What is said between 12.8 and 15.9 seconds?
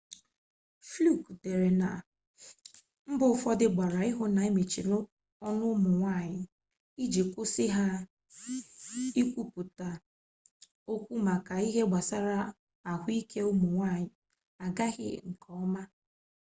ahuike umu nwanyi agaghi nkeoma